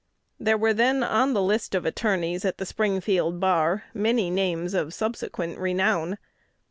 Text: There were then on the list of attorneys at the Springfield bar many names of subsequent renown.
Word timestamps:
There 0.39 0.57
were 0.57 0.73
then 0.73 1.03
on 1.03 1.33
the 1.33 1.43
list 1.43 1.75
of 1.75 1.85
attorneys 1.85 2.43
at 2.43 2.57
the 2.57 2.65
Springfield 2.65 3.39
bar 3.39 3.83
many 3.93 4.31
names 4.31 4.73
of 4.73 4.95
subsequent 4.95 5.59
renown. 5.59 6.17